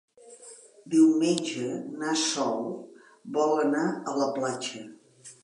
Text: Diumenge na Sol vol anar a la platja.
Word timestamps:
Diumenge 0.93 1.67
na 1.99 2.15
Sol 2.23 2.65
vol 3.37 3.55
anar 3.67 3.85
a 4.15 4.19
la 4.23 4.31
platja. 4.41 4.85